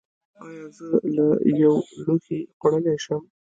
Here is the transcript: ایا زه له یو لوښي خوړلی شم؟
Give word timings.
ایا 0.45 0.65
زه 0.77 0.87
له 1.15 1.27
یو 1.61 1.73
لوښي 2.05 2.39
خوړلی 2.57 2.95
شم؟ 3.03 3.21